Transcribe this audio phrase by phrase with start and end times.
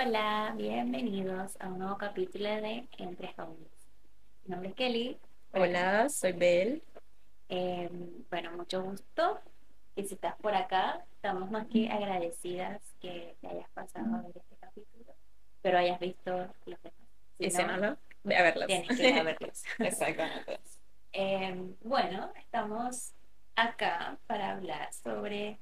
[0.00, 3.68] Hola, bienvenidos a un nuevo capítulo de Entre Jóvenes.
[4.44, 5.18] Mi nombre es Kelly.
[5.52, 6.84] Hola, soy Bel.
[7.48, 7.90] Eh,
[8.30, 9.40] bueno, mucho gusto.
[9.96, 14.36] Y si estás por acá, estamos más que agradecidas que te hayas pasado a ver
[14.36, 15.16] este capítulo,
[15.62, 16.30] pero hayas visto
[16.66, 16.98] los demás.
[17.36, 18.68] Si Y si no, no, ve a verlas.
[18.68, 19.64] tienes que ir a verlos.
[19.80, 20.60] Exactamente.
[21.12, 23.14] Eh, bueno, estamos
[23.56, 25.58] acá para hablar sobre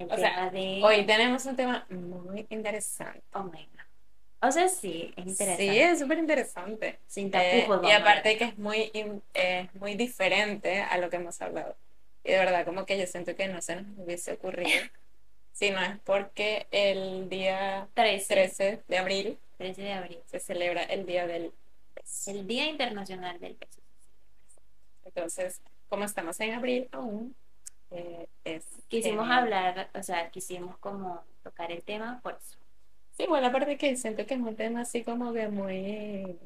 [0.00, 3.22] el O tema sea, de Hoy tenemos un tema muy interesante.
[3.32, 3.86] Omega.
[4.42, 5.70] O sea, sí, es interesante.
[5.70, 6.98] Sí, es súper interesante.
[7.06, 8.90] Sin Eh, tapujos, y vamos a aparte que es muy,
[9.34, 11.76] eh, muy diferente a lo que hemos hablado.
[12.24, 14.70] Y de verdad, como que yo siento que no se nos hubiese ocurrido.
[15.52, 20.18] Si no es porque el día 13, 13 de abril 13 de abril.
[20.24, 21.52] se celebra el Día del
[21.94, 22.30] Beso.
[22.30, 23.82] El Día Internacional del Beso.
[25.04, 25.60] Entonces,
[25.90, 27.34] como estamos en abril aún,
[27.90, 29.30] eh, es Quisimos genial.
[29.30, 32.58] hablar, o sea, quisimos como tocar el tema por eso.
[33.12, 36.38] Sí, bueno, aparte que siento que es un tema así como que muy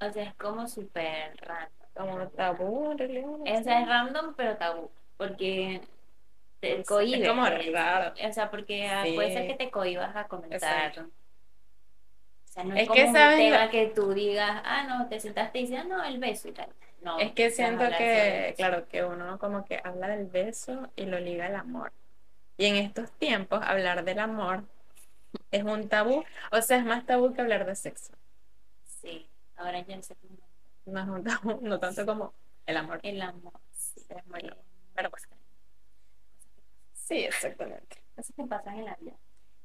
[0.00, 1.72] O sea, es como súper random.
[1.94, 3.26] como tabú en realidad.
[3.26, 5.80] no O sea, es random pero tabú, porque
[6.60, 7.28] te Es cohibes.
[7.28, 7.72] como pues.
[7.72, 8.14] raro.
[8.28, 9.14] O sea, porque ah, Sí.
[9.14, 10.56] puede ser que te cohibas a comentar.
[10.56, 11.02] Exacto.
[11.02, 13.38] O sea, no es, Es como que, un ¿sabes?
[13.38, 16.52] tema que tú digas, ah, no, te sentaste y dices, ah, no, el beso y
[16.52, 16.68] tal.
[17.06, 21.20] No, Es que siento que, claro, que uno como que habla del beso y lo
[21.20, 21.92] liga al amor.
[22.56, 24.64] Y en estos tiempos hablar del amor
[25.52, 28.12] es un tabú, o sea, es más tabú que hablar de sexo.
[28.86, 30.36] Sí, ahora ya sé cómo
[30.86, 32.34] No es un tabú, no tanto como
[32.66, 32.98] el amor.
[33.04, 33.52] el amor.
[33.70, 34.62] Sí, Es muy eh, loco.
[34.96, 35.26] Pero bueno.
[36.92, 38.02] Sí, exactamente.
[38.16, 39.14] cosas que pasan en la vida.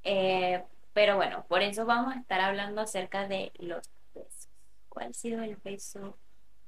[0.03, 4.47] Eh, pero bueno, por eso vamos a estar hablando acerca de los besos.
[4.89, 6.19] ¿Cuál ha sido el beso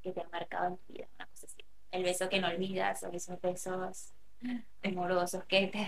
[0.03, 1.07] que te ha marcado en tu vida?
[1.15, 1.63] Una cosa así.
[1.91, 4.13] El beso que no olvidas o esos besos
[4.83, 5.87] amorosos que te,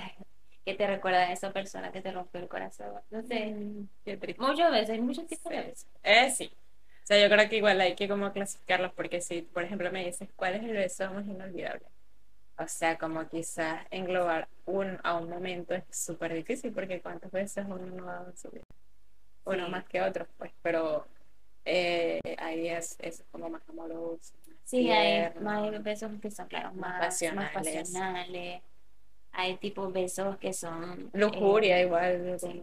[0.63, 2.93] que te recuerdan a esa persona que te rompió el corazón.
[3.11, 4.42] No sé, Mm, Qué triste.
[4.42, 5.87] muchas veces, hay muchos tipos de besos.
[6.03, 6.52] Eh, sí.
[7.03, 10.05] O sea, yo creo que igual hay que como clasificarlos porque si, por ejemplo, me
[10.05, 11.86] dices cuál es el beso más inolvidable.
[12.58, 17.65] O sea, como quizás englobar un a un momento es súper difícil porque cuántas veces
[17.67, 18.64] uno no ha dado en su vida.
[19.43, 19.71] Uno Sí.
[19.71, 21.05] más que otros, pues, pero
[21.65, 24.33] eh, ahí es, es como más amoroso.
[24.48, 27.53] más Sí, hay más besos que son, claro, Más más, más pasionales.
[27.53, 28.61] pasionales.
[29.31, 31.09] Hay tipo besos que son...
[31.14, 32.37] Lujuria eh, igual.
[32.39, 32.61] sí.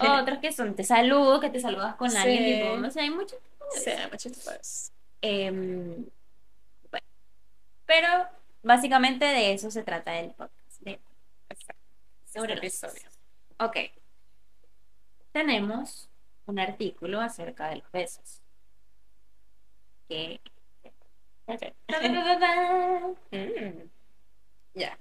[0.00, 2.60] Otros que son te saludo, que te saludas con alguien, Sí.
[2.60, 3.38] tipo, o sea, hay muchos
[3.70, 4.92] Sí, hay muchos tipos.
[5.20, 6.06] Em,
[6.90, 7.06] bueno,
[7.86, 8.08] pero
[8.62, 10.80] básicamente de eso se trata el podcast.
[10.80, 10.98] de-
[11.50, 11.82] Exacto.
[12.32, 13.08] sobre Este episodio.
[13.60, 13.76] Ok.
[15.32, 16.07] Tenemos
[16.48, 18.42] un artículo acerca de los besos.
[24.74, 24.98] Ya.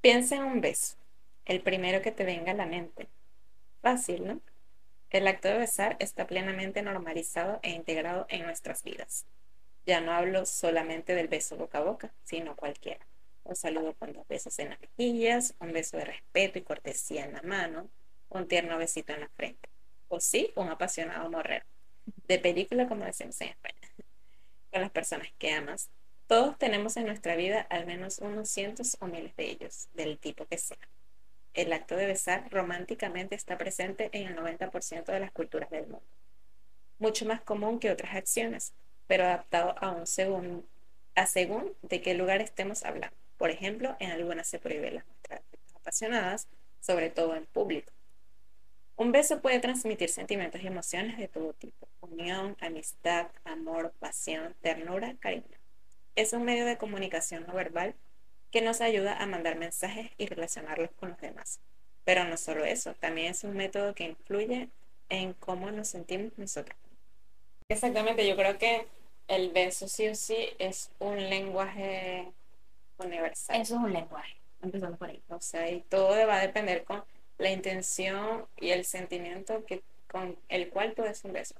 [0.00, 0.96] Piensa en un beso,
[1.44, 3.08] el primero que te venga a la mente.
[3.80, 4.40] Fácil, ¿no?
[5.10, 9.26] El acto de besar está plenamente normalizado e integrado en nuestras vidas.
[9.86, 13.06] Ya no hablo solamente del beso boca a boca, sino cualquiera.
[13.44, 17.34] Un saludo con dos besos en las mejillas, un beso de respeto y cortesía en
[17.34, 17.88] la mano,
[18.28, 19.68] un tierno besito en la frente.
[20.08, 21.64] O sí, un apasionado morrero.
[22.28, 23.80] De película, como decimos en España.
[24.72, 25.90] Con las personas que amas,
[26.26, 30.44] todos tenemos en nuestra vida al menos unos cientos o miles de ellos, del tipo
[30.46, 30.76] que sea.
[31.54, 36.06] El acto de besar románticamente está presente en el 90% de las culturas del mundo.
[36.98, 38.74] Mucho más común que otras acciones,
[39.06, 40.66] pero adaptado a un según,
[41.14, 43.16] a según de qué lugar estemos hablando.
[43.36, 45.42] Por ejemplo, en algunas se prohíben las muestras
[45.74, 46.48] apasionadas,
[46.80, 47.92] sobre todo en público.
[48.96, 55.14] Un beso puede transmitir sentimientos y emociones de todo tipo, unión, amistad, amor, pasión, ternura,
[55.20, 55.44] cariño.
[56.14, 57.94] Es un medio de comunicación no verbal
[58.50, 61.60] que nos ayuda a mandar mensajes y relacionarlos con los demás.
[62.04, 64.70] Pero no solo eso, también es un método que influye
[65.10, 66.78] en cómo nos sentimos nosotros.
[67.68, 68.86] Exactamente, yo creo que
[69.28, 72.32] el beso sí o sí es un lenguaje
[72.96, 73.60] universal.
[73.60, 74.36] Eso es un lenguaje.
[74.62, 75.22] Empezando por ahí.
[75.28, 77.04] O sea, y todo va a depender con
[77.38, 81.54] la intención y el sentimiento que, con el cual tú des un beso.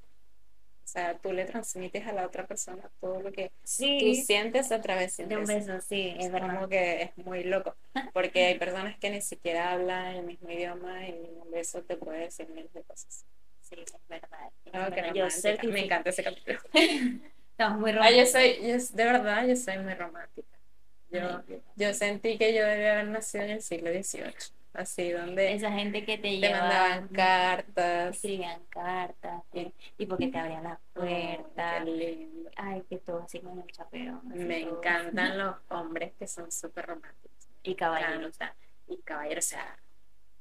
[0.84, 3.52] O sea, tú le transmites a la otra persona todo lo que
[3.98, 5.68] tú Sí, sientes a través de un de un beso.
[5.68, 6.40] beso, sí, es verdad.
[6.40, 7.76] como que es muy loco,
[8.12, 11.12] porque hay personas que ni siquiera hablan el mismo idioma y
[11.42, 13.26] un beso te puede decir miles de cosas.
[13.60, 14.50] Sí, es verdad.
[14.64, 15.10] es qué verdad.
[15.12, 15.30] Yo romántica.
[15.30, 15.72] certifico.
[15.72, 16.60] Me encanta ese capítulo.
[17.52, 18.26] Estamos muy Ah, yo románticos.
[18.26, 20.48] soy, yo, de verdad, yo soy muy romántica.
[21.10, 21.42] Yo,
[21.76, 26.04] yo sentí que yo debía haber nacido en el siglo XVIII, así donde Esa gente
[26.04, 28.14] que te te lleva, mandaban cartas.
[28.16, 31.78] escribían cartas, que- tipo que te abrían la puerta.
[31.84, 32.50] Qué lindo.
[32.56, 33.66] Ay, que todo así con el
[34.46, 34.76] Me todo.
[34.78, 37.48] encantan los hombres que son súper románticos.
[37.62, 38.36] Y caballeros.
[38.88, 39.76] y caballero, o sea,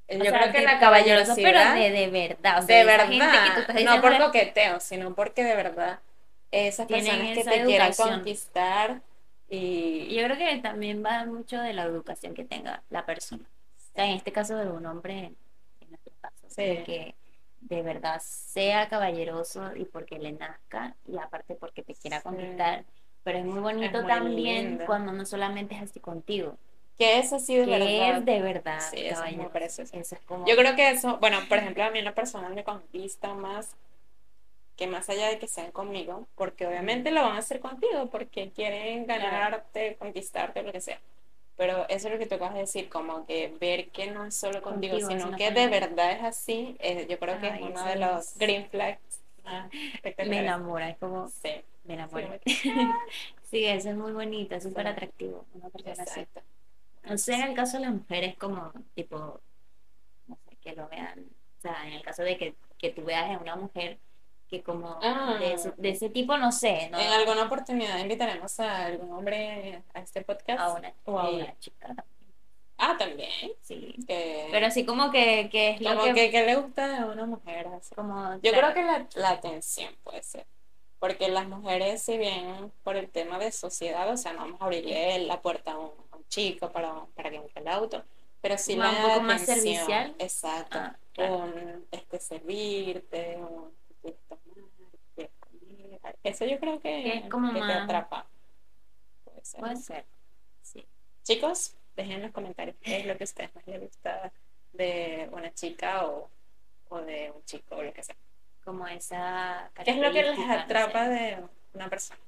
[0.07, 2.63] O yo sea, creo que la caballeroso, pero caballerosidad de, de verdad.
[2.63, 5.99] O sea, de gente que tú verdad, estás no por coqueteo, sino porque de verdad
[6.51, 9.01] esas personas que esa te quieran conquistar
[9.49, 13.45] Y y yo creo que también va mucho de la educación que tenga la persona.
[13.95, 15.31] Sea, en este caso de un hombre,
[15.81, 16.63] en nuestro caso, Sí.
[16.63, 17.15] de que
[17.61, 22.23] de verdad sea caballeroso y porque le nazca y aparte porque te quiera Sí.
[22.23, 22.83] conquistar.
[23.23, 24.85] Pero es muy bonito muy también lindo.
[24.85, 26.57] cuando no solamente es así contigo,
[26.97, 28.17] que es así de que verdad.
[28.19, 29.51] es de verdad Sí, eso es muy caballeroso.
[29.53, 29.97] precioso.
[29.97, 32.53] Eso es como Yo creo que eso, bueno, por ejemplo, a mí en lo personal
[32.53, 33.75] me conquista más
[34.75, 38.51] que más allá de que sean conmigo, porque obviamente lo van a hacer contigo, porque
[38.51, 40.99] quieren ganarte, conquistarte, lo que sea.
[41.57, 44.35] Pero eso es lo que tú acabas de decir, como que ver que no es
[44.35, 47.69] solo contigo, Contigo, sino que de verdad es así, eh, yo creo que Ay, es
[47.69, 48.99] uno de los es- green flags
[49.43, 50.43] más me espectaculares.
[50.43, 51.51] enamora, es como Sí,
[51.85, 52.39] me enamora.
[52.45, 52.71] Sí.
[53.43, 54.89] Sí, eso es muy bonito, es súper Sí.
[54.91, 56.19] atractivo, una persona así.
[56.21, 56.41] exacto.
[57.03, 59.39] No sé, en el caso de las mujeres, como tipo,
[60.27, 61.19] no sé, que lo vean,
[61.59, 63.99] o sea, en el caso de que, que tú veas en una mujer
[64.57, 65.37] que como Ah.
[65.39, 66.99] de, ese, de ese tipo, no sé, ¿no?
[66.99, 70.59] En alguna oportunidad invitaremos a algún hombre a este podcast.
[70.59, 71.95] a una, o a Y- una chica
[72.77, 73.29] Ah, también.
[73.61, 73.95] sí.
[74.05, 77.05] Que, Pero así como que, que es lo como que, que, que le gusta a
[77.05, 77.67] una mujer.
[77.67, 77.95] así.
[77.95, 80.45] como, Yo claro, creo que la, la atención puede ser.
[80.99, 84.65] Porque las mujeres, si bien por el tema de sociedad, o sea, no vamos a
[84.65, 88.03] abrirle la puerta a un, a un chico para, para que entre el auto,
[88.41, 90.15] pero sí Más- la un poco más atención, servicial.
[90.19, 90.77] Exacto.
[90.79, 91.35] Ah, claro.
[91.37, 93.71] Un, este, servirte, un
[94.01, 94.43] quieres tomar,
[95.15, 96.14] quieres comer.
[96.29, 98.25] Eso yo creo que, Que es como que te atrapa.
[99.23, 99.59] Puede ser.
[99.59, 100.05] puede ser,
[100.61, 100.85] sí.
[101.23, 104.31] Chicos, dejen en los comentarios qué es lo que a ustedes más les gusta
[104.73, 106.29] de una chica o,
[106.89, 108.15] o de un chico o lo que sea.
[108.63, 111.09] Como esa ¿Qué es lo que les no atrapa sé.
[111.11, 111.37] de
[111.73, 112.19] una persona?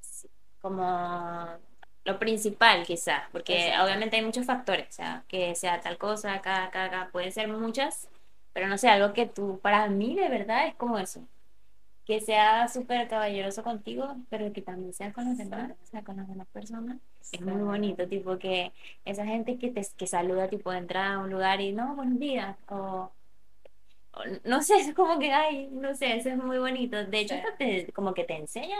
[0.00, 0.28] Sí,
[0.60, 1.48] como
[2.04, 3.84] lo principal quizás, porque Exacto.
[3.84, 7.48] obviamente hay muchos factores, o sea, que sea tal cosa, acá, acá, acá, pueden ser
[7.48, 8.08] muchas,
[8.52, 11.26] pero no sé, algo que tú, para mí de verdad es como eso,
[12.04, 16.16] que sea súper caballeroso contigo, pero que también sea con los demás, o sea, con
[16.16, 16.98] las demás personas,
[17.32, 18.72] es muy bonito, tipo que
[19.04, 22.56] esa gente que te que saluda, tipo, entra a un lugar y no, buenos días,
[22.68, 23.10] o...
[24.12, 27.04] o No sé, es como que, ay, no sé, eso es muy bonito.
[27.04, 27.42] De hecho, Sí.
[27.58, 28.76] te, como que te enseña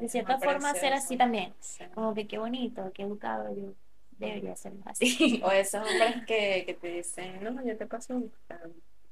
[0.00, 1.54] de cierta forma a ser así también.
[1.94, 3.74] Como que qué bonito, qué educado, yo
[4.18, 5.40] debería ser así.
[5.44, 8.32] O esos hombres que, que te dicen, no, yo te paso un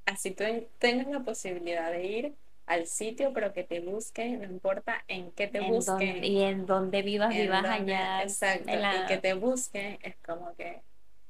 [0.06, 0.44] Así tú
[0.78, 2.34] tengas la posibilidad de ir
[2.66, 6.12] al sitio, pero que te busquen, no importa en qué te En busquen.
[6.14, 8.22] donde- y en donde vivas, en vivas dónde- allá.
[8.22, 10.80] Exacto, la- y que te busquen es como que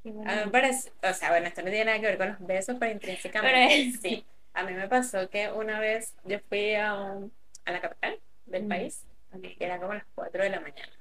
[0.04, 0.12] A mí
[0.46, 2.90] me parece, o sea, bueno, esto no tiene nada que ver con los besos, pero
[2.90, 4.26] intrínsecamente Pero sí.
[4.52, 7.32] A mí me pasó que una vez yo fui a, un-
[7.64, 8.68] a la capital del Mm.
[8.68, 9.44] país Ok.
[9.44, 10.92] y era como las 4 de la mañana.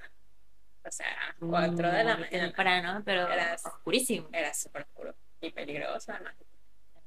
[0.85, 1.07] O sea,
[1.39, 2.29] 4 de la mañana.
[2.29, 4.29] temprano, pero Era- oscurísimo.
[4.31, 6.35] Era súper oscuro y peligroso además.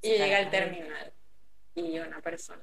[0.02, 1.12] Y llega al terminal
[1.76, 2.62] y una persona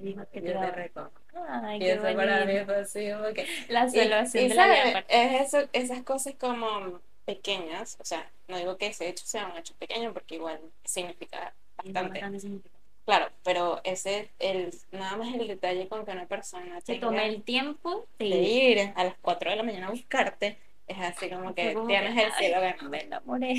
[0.00, 1.20] Dijo que yo te te va- reconozco.
[1.48, 3.46] Ay, Y qué eso para mí fue así como que...
[3.68, 4.76] La salvación y, de la vida.
[4.76, 4.90] ¿sabes?
[4.90, 5.14] aparte.
[5.40, 9.56] es eso, esas cosas como pequeñas, o sea, no digo que ese hecho sea un
[9.56, 12.60] hecho pequeño porque igual significa Es bastante.
[13.04, 17.42] Claro, pero ese, el, nada más el detalle con que una persona Se tome el
[17.42, 18.78] tiempo de de ir.
[18.78, 22.14] ir a las 4 de la mañana a buscarte, es así como que como tienes
[22.14, 22.88] que, el cielo ganado.
[22.90, 23.54] Me enamoré.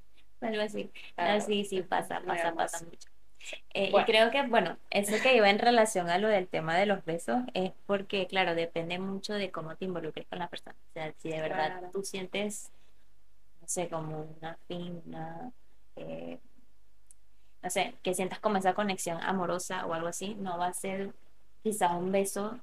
[0.40, 0.90] Algo así.
[1.14, 1.40] claro.
[1.44, 3.08] Sí, pasa, pasa, pasa mucho.
[3.74, 4.06] Eh, Bueno.
[4.08, 7.04] Y creo que, bueno, eso que iba en relación a lo del tema de los
[7.04, 10.76] besos es porque, claro, depende mucho de cómo te involucres con la persona.
[10.90, 11.90] O sea, si de verdad Claro.
[11.92, 12.70] tú sientes,
[13.60, 15.52] no sé, como una fin, una,
[15.96, 16.38] eh,
[17.62, 21.12] no sé, que sientas como esa conexión amorosa o algo así, no va a ser
[21.62, 22.58] quizás un beso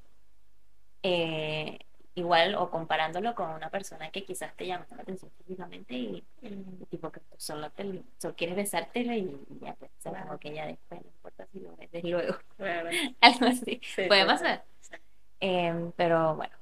[1.04, 1.80] eh,
[2.16, 6.84] igual o comparándolo con una persona que quizás te llama la atención físicamente y Mm,
[6.90, 10.40] tipo que tú solo, te, solo quieres besártela y ya pues, sea, Claro.
[10.40, 12.90] que ya después no importa si lo beses luego, claro.
[13.22, 14.28] algo así, Sí, puede total.
[14.28, 14.66] pasar.
[14.82, 14.96] Sí.
[15.40, 16.56] Em, pero bueno,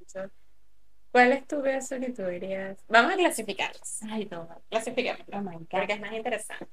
[0.00, 0.32] Entonces,
[1.12, 2.78] ¿Cuál es tu beso que tú dirías?
[2.88, 4.02] Vamos a clasificarlos.
[4.10, 5.46] ay, no, Clasifiquémoslos.
[5.46, 6.68] oh porque es más interesante.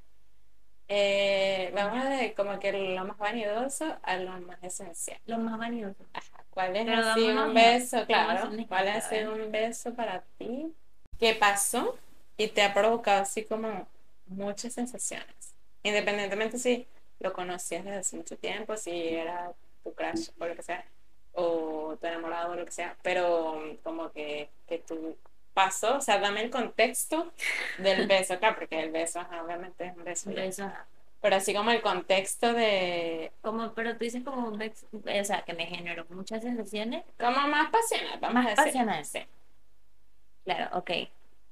[0.88, 5.20] Eh, vamos de como que lo más vanidoso a lo más esencial.
[5.26, 6.06] lo más vanidoso.
[6.14, 8.06] Ajá, ¿Cuál es Pero así un beso?
[8.06, 10.74] Claro, ¿cuál ha sido un beso para ti
[11.20, 11.98] que pasó
[12.38, 13.88] y te ha provocado así como
[14.28, 15.56] muchas sensaciones?
[15.84, 16.88] Independientemente si
[17.20, 20.86] lo conocías desde hace mucho tiempo, si era tu crush o lo que sea,
[21.34, 25.18] o tu enamorado o lo que sea, pero como que, que tú
[25.54, 27.32] pasó, o sea, dame el contexto
[27.78, 30.30] del beso, claro, porque el beso, ajá, obviamente es un beso,
[30.66, 30.74] Un.
[31.24, 35.44] Pero así como el contexto de, como, pero tú dices como un beso, o sea,
[35.44, 39.06] que me generó muchas sensaciones, como más pasional, vamos Más a pasional.
[39.06, 39.20] Sí.
[40.44, 40.92] claro, ok.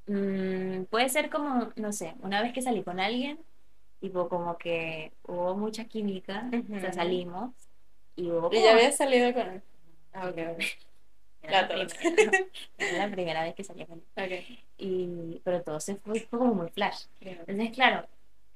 [0.08, 3.40] Mm, puede ser como, no sé, una vez que salí con alguien,
[4.02, 7.52] tipo como que hubo mucha química, o sea, salimos
[8.18, 8.66] y hubo Y como...
[8.66, 9.62] ya había salido con él.
[10.14, 10.64] Ah, ok, ok.
[11.44, 12.32] Era La primera,
[12.78, 14.26] era la primera vez que salí con él.
[14.26, 14.60] Ok.
[14.78, 17.06] Y, pero todo se fue, como muy flash.
[17.22, 18.06] Entonces, claro,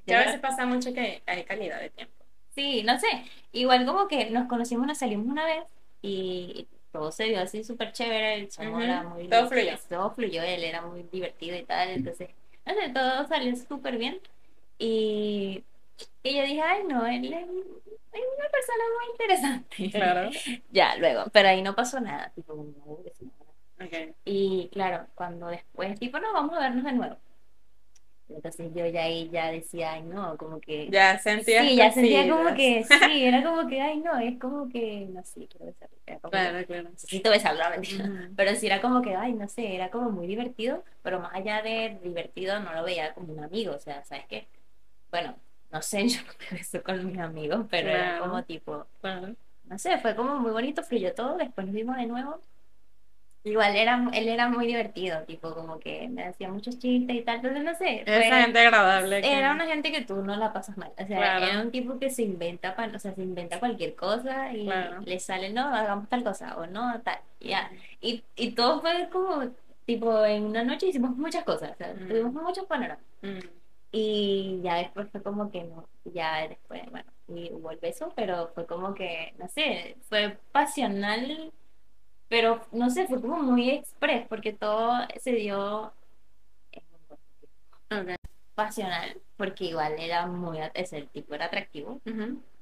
[0.05, 2.13] Que a veces pasa mucho que hay calidad de tiempo.
[2.53, 3.07] Sí, no sé.
[3.51, 5.63] Igual como que nos conocimos, nos salimos una vez
[6.01, 8.35] y todo se dio así súper chévere.
[8.35, 9.27] El chamo Ujú, era muy.
[9.27, 9.73] todo fluyó.
[9.89, 11.89] Todo fluyó, él era muy divertido y tal.
[11.89, 12.29] Entonces,
[12.65, 14.19] no sé, todo salió súper bien.
[14.77, 15.63] Y,
[16.23, 19.89] y yo dije, ay, no, él es, es una persona muy interesante.
[19.91, 20.29] Claro.
[20.71, 22.31] Ya, luego, pero ahí no pasó nada.
[22.35, 23.85] Tipo, no, eso no.
[23.85, 24.15] Ok.
[24.25, 27.17] Y claro, cuando después, tipo, no, vamos a vernos de nuevo.
[28.29, 30.89] Entonces yo ya ahí ya decía, ay, no, como que.
[30.91, 34.67] Ya sentía Sí, ya sentía como que, sí, era como que, ay, no, es como
[34.69, 35.95] que, no sé, quiero besarlo.
[36.05, 36.89] Era como que, Claro, claro.
[36.89, 38.09] necesito besarlo, mentira.
[38.35, 41.61] Pero sí era como que, ay, no sé, era como muy divertido, pero más allá
[41.61, 44.47] de divertido, no lo veía como un amigo, o sea, ¿sabes qué?
[45.11, 45.35] Bueno,
[45.71, 48.31] no sé, yo no me beso con mis amigos, pero era Claro.
[48.31, 49.35] como tipo, Claro.
[49.65, 52.39] no sé, fue como muy bonito, fluyó todo, después nos vimos de nuevo.
[53.45, 57.35] Igual era, él era muy divertido, tipo, como que me hacía muchos chistes y tal,
[57.37, 59.21] entonces no sé, Esa gente agradable.
[59.21, 60.91] que- era una gente que tú no la pasas mal.
[60.99, 61.45] O sea, Claro.
[61.45, 64.99] era un tipo que se inventa, pa- o sea, se inventa cualquier cosa y Claro.
[65.01, 67.19] le sale, no, hagamos tal cosa o no, tal.
[67.39, 67.69] y Ya.
[68.01, 69.43] Y, y todo fue como,
[69.85, 72.07] tipo, en una noche hicimos muchas cosas, o sea, Mm.
[72.07, 73.03] tuvimos muchos panoramas.
[73.21, 73.39] Mm.
[73.91, 78.49] Y ya después fue como que no, ya después, bueno, y hubo el beso, pero
[78.55, 81.51] fue como que, no sé, fue pasional,
[82.27, 85.93] pero no sé, fue como muy express, porque todo se dio
[87.91, 88.15] Ok.
[88.55, 92.01] pasional, porque igual era muy, ese tipo era atractivo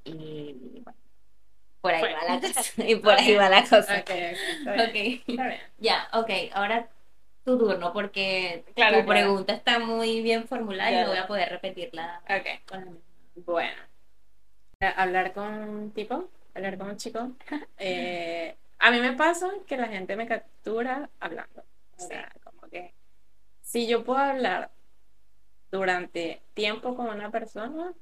[0.04, 0.98] y bueno,
[1.80, 4.00] por ahí va la cosa, y por ahí va la cosa.
[4.00, 4.10] Ok,
[4.66, 4.96] ok.
[5.28, 5.60] Está bien.
[5.78, 6.88] Ya, ok, ahora
[7.44, 9.20] tu turno, porque Claro, tu claro.
[9.20, 12.46] pregunta está muy bien formulada y no voy a poder repetirla Ok.
[12.68, 13.00] con.
[13.46, 13.82] Bueno.
[14.80, 17.32] Eh, Hablar con un tipo, hablar con un chico.
[17.78, 18.56] eh,
[18.86, 21.64] a mí me pasa que la gente me captura hablando.
[21.96, 22.92] O sea, como que
[23.62, 24.70] si yo puedo hablar
[25.70, 27.92] durante tiempo con una persona,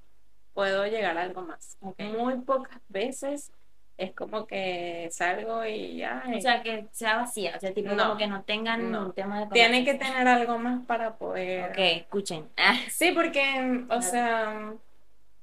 [0.54, 1.76] puedo llegar a algo más.
[1.80, 1.98] Ok.
[2.00, 3.52] Muy pocas veces
[3.96, 6.24] es como que salgo y ya.
[6.36, 9.06] O sea, que sea vacía, o sea, tipo No, como que no tengan no.
[9.06, 11.70] un tema de tiene que tener algo más para poder.
[11.70, 12.48] Ok, escuchen.
[12.56, 14.74] Ah, Sí, porque, o sea,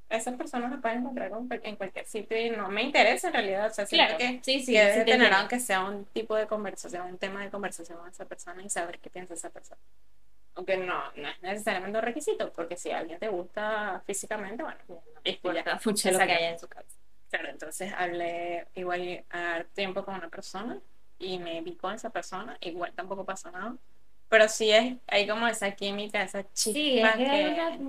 [0.09, 3.67] esas personas me pueden encontrar con- en cualquier sitio y no me interesa en realidad.
[3.67, 5.37] O sea, claro, que, sí, sí, que sí debe tener entiendo.
[5.37, 8.99] aunque sea un tipo de conversación, un tema de conversación con esa persona y saber
[8.99, 9.79] qué piensa esa persona.
[10.55, 14.79] Aunque no, no es necesariamente un requisito, porque si a alguien te gusta físicamente, bueno,
[14.89, 16.97] No importa mucho lo que haya en su cabeza.
[17.29, 20.81] Claro, entonces hablé igual a tiempo con una persona
[21.19, 23.75] y me vi con esa persona, igual tampoco pasó nada.
[24.29, 27.79] Pero sí es, hay como esa química, esa chispa Sí, es que que...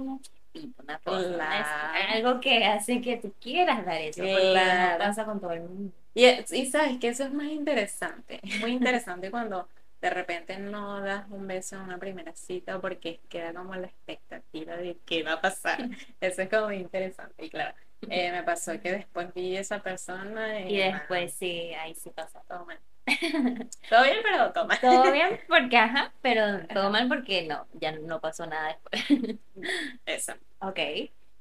[0.78, 1.99] una, cosa, Claro.
[2.09, 5.92] algo que hace que tú quieras dar eso, porque no pasa con todo el mundo.
[6.14, 9.69] Y, es- y sabes que eso es más interesante, es muy interesante cuando
[10.00, 14.76] de repente no das un beso en una primera cita porque queda como la expectativa
[14.76, 15.78] de qué va a pasar.
[16.21, 17.45] Eso es como interesante.
[17.45, 17.75] Y claro,
[18.09, 22.11] eh, me pasó que después vi a esa persona y, Y después sí, ahí sí
[22.11, 22.42] pasa.
[22.49, 22.78] todo mal.
[23.88, 24.80] Todo bien, pero todo mal.
[24.80, 29.38] Todo bien porque, ajá, pero todo mal porque no, ya no pasó nada después.
[30.07, 30.33] Eso.
[30.61, 30.78] Ok.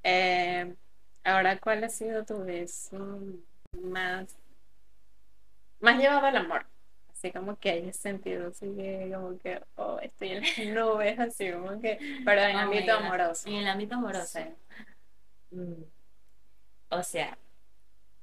[0.04, 0.76] Eh,
[1.24, 3.20] ahora, ¿cuál ha sido tu beso
[3.82, 4.36] más,
[5.80, 6.66] más llevado al amor?
[7.12, 11.52] Así como que hayas sentido, así que como que, oh, estoy en las nubes, así
[11.52, 13.50] como que, pero en Oh my ámbito amoroso.
[13.50, 14.40] En el ámbito amoroso.
[14.40, 15.56] Sí.
[15.56, 15.84] Mm.
[16.92, 17.38] O sea,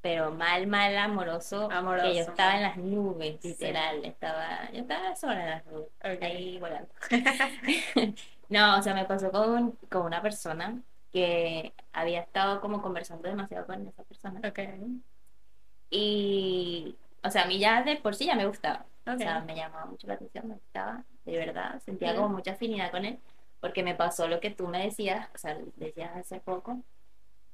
[0.06, 3.48] pero mal, mal amoroso, Amoroso, que yo estaba en las nubes, Sí.
[3.48, 5.88] literal, estaba, yo estaba sola en las nubes,
[6.22, 6.88] ahí volando.
[8.48, 10.80] No, o sea, me pasó con, con una persona
[11.12, 14.40] que había estado como conversando demasiado con esa persona.
[15.90, 16.94] Y,
[17.24, 18.86] o sea, a mí ya de por sí ya me gustaba.
[19.08, 21.82] O sea, me llamaba mucho la atención, me gustaba, de verdad.
[21.84, 23.18] Sentía como mucha afinidad con él,
[23.60, 26.80] porque me pasó lo que tú me decías, o sea, decías hace poco,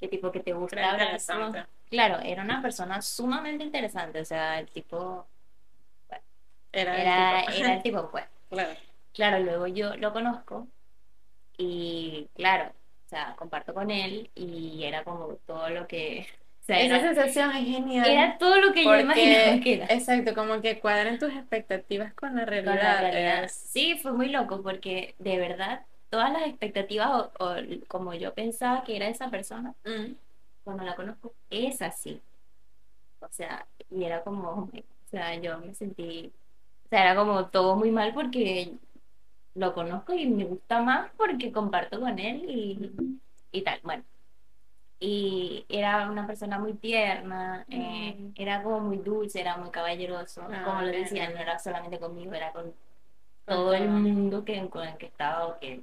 [0.02, 1.59] que tipo que te gusta Era hablar interesante.
[1.61, 5.26] con- Claro, era una persona sumamente interesante, o sea, el tipo,
[6.73, 7.52] Era, el era, tipo.
[7.59, 8.25] era el tipo, pues.
[8.50, 8.71] Claro.
[9.14, 10.68] Claro, luego yo lo conozco
[11.59, 12.71] y, claro,
[13.06, 16.26] o sea, comparto con él y era como todo lo que,
[16.62, 18.06] o sea, Esa era, sensación es genial.
[18.09, 19.87] era todo lo que yo porque, imaginaba que era.
[19.87, 22.82] exacto, como que cuadren tus expectativas con la con realidad.
[22.82, 23.44] la realidad.
[23.44, 27.54] es- Sí, fue muy loco porque de verdad todas las expectativas o, o
[27.88, 30.12] como yo pensaba que era esa persona, Mm.
[30.64, 32.21] cuando la conozco, es así.
[33.21, 34.71] O sea, y era como, o
[35.11, 36.33] sea, yo me sentí,
[36.87, 38.75] o sea, era como todo muy mal porque
[39.54, 43.19] lo conozco y me gusta más porque comparto con él y,
[43.52, 43.81] y tal.
[43.83, 44.04] Bueno,
[45.00, 48.33] y era una persona muy tierna, eh, Mm.
[48.37, 52.33] era como muy dulce, era muy caballeroso, Ah, como lo decía, no era solamente conmigo,
[52.35, 52.73] era con
[53.47, 55.83] todo el mundo que, con el que estaba o que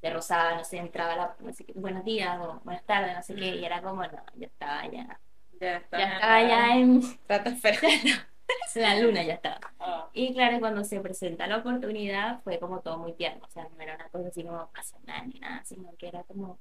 [0.00, 3.22] se rozaba, no sé, entraba la, no sé qué, buenos días o buenas tardes, no
[3.22, 5.20] sé qué, y era como, no, ya estaba ya,
[5.60, 5.98] Ya está.
[5.98, 7.80] ya estaba ya en Estratosfera.
[8.74, 9.60] la luna, ya estaba.
[9.78, 13.68] Ah, Y claro, cuando se presenta la oportunidad fue como todo muy tierno, o sea,
[13.68, 16.58] no era una cosa así como pasa nada ni nada, sino que era como,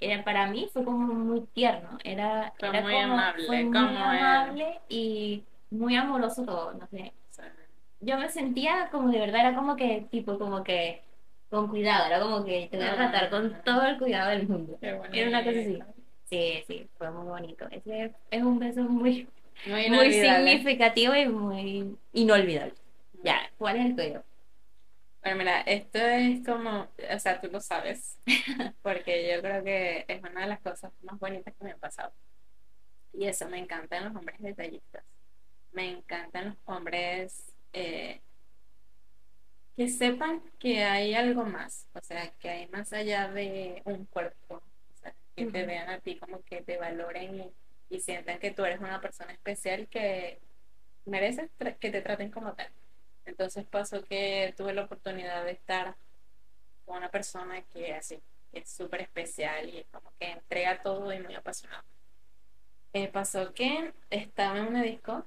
[0.00, 3.96] era, para mí fue como muy tierno, era, Fue era muy como, amable, fue muy
[4.06, 7.42] amable y muy amoroso todo, no sé, sí.
[8.00, 11.04] yo me sentía como de verdad, era como que, tipo, como que
[11.50, 14.78] con cuidado, era como que te voy a tratar con todo el cuidado del mundo.
[14.80, 15.78] Era una cosa así.
[16.26, 17.66] Sí, sí, fue muy bonito.
[17.70, 19.28] Ese es un beso muy,
[19.66, 22.74] Muy significativo y muy inolvidable.
[23.24, 24.22] Ya, ¿cuál es el tuyo?
[25.22, 28.16] Bueno, mira, esto es como, o sea, tú lo sabes,
[28.82, 32.12] porque yo creo que es una de las cosas más bonitas que me han pasado.
[33.12, 35.04] Y eso, me encantan los hombres detallistas.
[35.72, 38.20] Me encantan los hombres eh,
[39.80, 44.56] que sepan que hay algo más, o sea, que hay más allá de un cuerpo,
[44.56, 45.66] o sea, que te Ujú.
[45.68, 47.54] vean a ti como que te valoren y,
[47.88, 50.38] y sientan que tú eres una persona especial que
[51.06, 52.70] mereces que te traten como tal.
[53.24, 55.96] Entonces pasó que tuve la oportunidad de estar
[56.84, 58.20] con una persona que así
[58.52, 61.84] es súper especial y como que entrega todo y muy apasionado.
[62.92, 65.24] Eh, pasó que estaba en una disco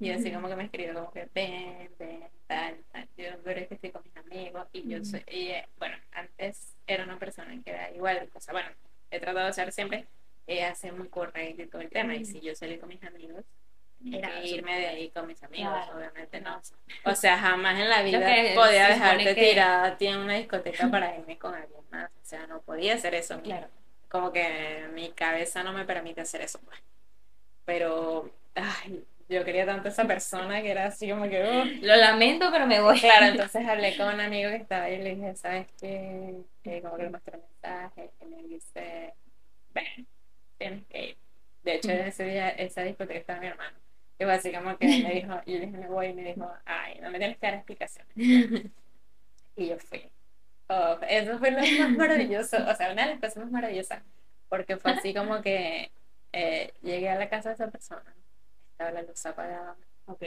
[0.00, 3.08] y así como que me escribió como que ven, ven, tal, tal.
[3.16, 6.74] Yo, pero es que estoy con mis amigos y yo soy, y eh, bueno, antes
[6.86, 8.68] era una persona que era igual, o sea, bueno,
[9.10, 10.06] he tratado de ser siempre
[10.46, 12.14] eh, hacer muy correcto y todo el tema.
[12.14, 13.44] Y si yo salí con mis amigos,
[14.12, 15.96] Era que irme de ahí con mis amigos, Claro.
[15.96, 16.60] obviamente No.
[17.04, 18.18] O sea, jamás en la vida
[18.54, 22.10] podía dejarte que- tirada a ti en una discoteca para irme con alguien más.
[22.10, 23.40] O sea, no podía hacer eso.
[23.40, 23.68] Claro.
[24.10, 26.60] Como que mi cabeza no me permite hacer eso.
[26.60, 26.78] pues.
[27.64, 31.82] Pero, ay, yo quería tanto a esa persona que era así como que, "Ugh".
[31.82, 33.00] Lo lamento, pero me voy.
[33.00, 36.34] Claro, entonces hablé con un amigo que estaba ahí y le dije, ¿sabes qué?
[36.64, 39.14] Eh, como que le mostré un mensaje y me dice,
[39.74, 40.06] ven,
[40.58, 41.16] tienes que ir.
[41.62, 43.78] De hecho, ese día, esa discoteca estaba mi hermano.
[44.18, 46.22] Y fue así como que me dijo, y yo le dije, me voy, y me
[46.24, 48.12] dijo, ay, no me tienes que dar explicaciones.
[49.56, 50.10] Y yo fui.
[50.68, 54.02] Oh, eso fue lo más maravilloso, o sea, una de las cosas más maravillosas,
[54.48, 55.92] porque fue así como que
[56.32, 58.14] eh, llegué a la casa de esa persona,
[58.74, 60.22] estaba la luz apagada, Ok.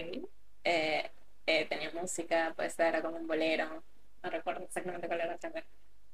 [0.63, 1.11] eh,
[1.45, 3.83] eh, tenía música, pues era como un bolero,
[4.23, 5.63] no recuerdo exactamente cuál era la canción,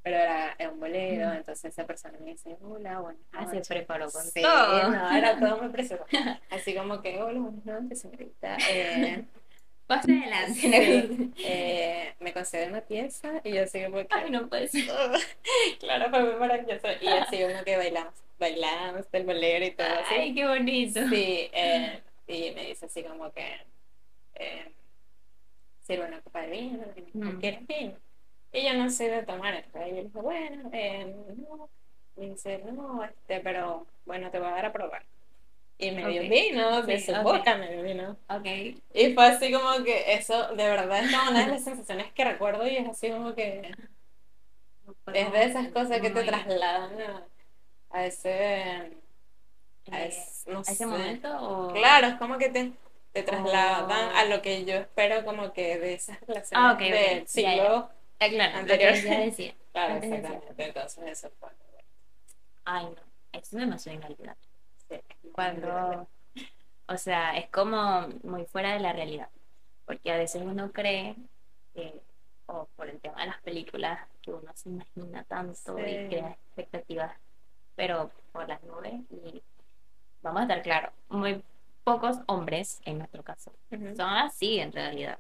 [0.02, 1.34] pero era, era un bolero, Mm.
[1.38, 4.90] entonces esa persona me dice, hola, buenas Ah, se preparó con Sí, todo.
[4.92, 6.06] no, era todo muy precioso.
[6.50, 8.58] Así como que, hola, buenas noches, señorita.
[8.72, 9.24] Eh,
[9.88, 10.54] Pase adelante.
[10.62, 14.84] sí, eh, me concede una pieza y yo así como que, Ay, no puede ser.
[15.80, 16.88] claro, fue muy maravilloso.
[17.02, 20.16] Y así como que bailamos, bailamos el bolero y todo así.
[20.16, 21.00] Ay, qué bonito.
[21.10, 23.46] Sí, eh, y me dice así como que
[24.36, 24.72] eh,
[25.82, 27.40] sirve una copa de vino, Mm.
[27.40, 27.94] ¿quieres vino?
[28.52, 31.70] Y yo no sé de tomar, entonces yo le dije, bueno, eh, no.
[32.16, 35.04] Y dice, no, este, pero bueno, te voy a dar a probar.
[35.80, 38.18] Y me dio vino, de Sí, su boca me dio vino.
[38.30, 38.46] Ok.
[38.94, 42.68] Y fue así como que eso, de verdad, es una de las sensaciones que recuerdo
[42.68, 43.72] y es así como que
[45.14, 47.28] es de esas cosas que te trasladan a,
[47.92, 48.92] a ese,
[49.92, 50.14] a eh,
[50.48, 50.86] no ¿A ese sé.
[50.86, 51.74] momento o...?
[51.74, 52.74] Claro, es como que te,
[53.12, 54.16] te trasladan Oh.
[54.16, 57.90] a lo que yo espero como que de esas relaciones Ah, del Ya, siglo.
[58.20, 58.94] Ah, claro, Anterior.
[58.96, 59.56] ya decía.
[59.74, 60.28] Claro, Antes decía.
[60.28, 60.66] exactamente.
[60.68, 61.50] Entonces eso fue.
[62.66, 63.02] Ay, no.
[63.32, 64.42] Eso es demasiado inolvidable.
[64.90, 64.96] Sí.
[65.34, 66.08] Cuando...
[66.88, 69.30] O sea, es como muy fuera de la realidad.
[69.86, 71.16] Porque a veces uno cree,
[71.74, 72.02] que,
[72.46, 77.16] o por el tema de las películas, que uno se imagina tanto y crea expectativas,
[77.76, 78.94] pero por las nubes.
[79.10, 79.42] Y
[80.24, 81.44] vamos a estar claros, muy
[81.84, 85.20] pocos hombres, en nuestro caso, son así en realidad.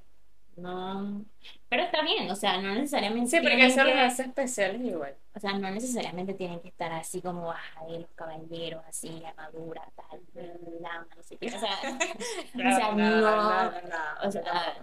[0.55, 1.25] No,
[1.67, 5.15] pero está bien, o sea, no necesariamente Sí, porque eso los hace especiales igual.
[5.35, 10.21] o sea, no necesariamente tienen que estar así como ay, los caballeros, así, armadura, tal,
[10.79, 11.47] lama, no sé qué.
[11.47, 11.75] O sea,
[12.53, 14.75] o sea, no, o sea,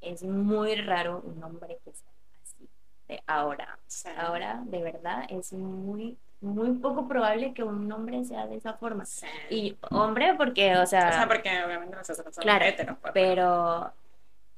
[0.00, 2.10] es muy raro un hombre que sea
[2.42, 2.68] así.
[3.08, 4.08] De ahora, Sí.
[4.16, 9.04] ahora, de verdad, es muy, muy poco probable que un hombre sea de esa forma.
[9.06, 9.26] Sí.
[9.50, 13.92] Y hombre, porque, o sea, o sea, porque obviamente nosotros somos Claro, heteros, pues, pero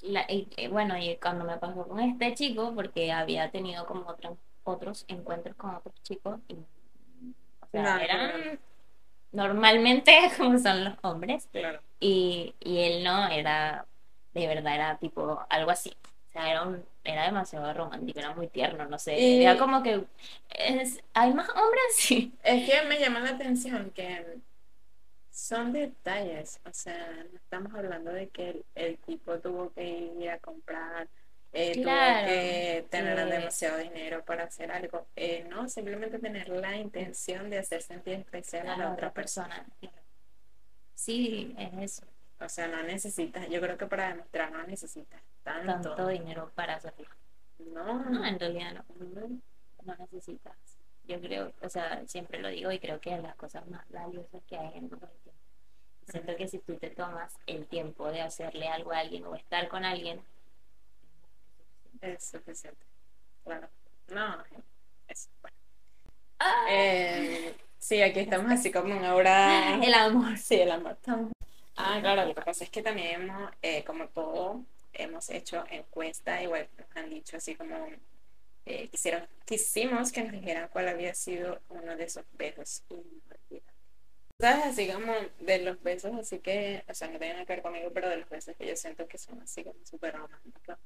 [0.02, 4.36] la- y, bueno, y cuando me pasó con este chico, porque había tenido como otros
[4.66, 8.58] otros encuentros con otros chicos, y, o sea, No, eran claro.
[9.32, 11.80] normalmente como son los hombres, Claro.
[12.00, 13.86] y, y él no, era,
[14.32, 15.94] de verdad, era tipo algo así.
[16.28, 19.20] O sea, era un era demasiado romántico, era muy tierno, no sé.
[19.20, 20.04] Y- Era como que
[20.50, 22.32] es, hay más hombres así.
[22.42, 24.38] Es que me llama la atención que
[25.30, 29.84] son detalles, o sea, no estamos hablando de que el, el tipo tuvo que
[30.20, 31.08] ir a comprar,
[31.52, 37.50] eh, tuvo que tener demasiado dinero para hacer algo, eh, no, simplemente tener la intención
[37.50, 39.64] de hacer sentir especial a la otra persona.
[39.66, 39.66] persona.
[40.94, 42.13] Sí, es eso.
[42.44, 45.94] O sea, no necesitas, yo creo que para demostrar no necesitas tanto.
[45.94, 47.06] Tanto dinero para hacerlo.
[47.58, 48.84] No, No, en realidad no.
[49.84, 49.94] no.
[49.96, 50.54] necesitas.
[51.06, 54.42] Yo creo, o sea, siempre lo digo y creo que es las cosas más valiosas
[54.46, 55.10] que hay en el mundo.
[56.06, 59.68] Siento que si tú te tomas el tiempo de hacerle algo a alguien o estar
[59.68, 60.22] con alguien,
[62.00, 62.86] es suficiente.
[63.42, 63.68] Claro.
[64.08, 64.42] No,
[65.08, 65.56] es bueno.
[66.40, 66.66] ¡ah!
[66.68, 69.76] Eh, sí, aquí estamos así como en aura.
[69.82, 70.36] el amor.
[70.36, 70.98] Sí, el amor.
[71.76, 76.42] Ah, claro, lo que pasa es que también hemos, eh, como todo, hemos hecho encuesta,
[76.42, 77.88] igual nos han dicho así como
[78.66, 82.84] eh, quisieron, quisimos que nos dijeran cuál había sido uno de esos besos.
[84.38, 84.64] ¿Sabes?
[84.66, 88.08] Así como de los besos, así que, o sea, no tienen que ver conmigo, pero
[88.08, 90.76] de los besos que yo siento que son así como súper románticos.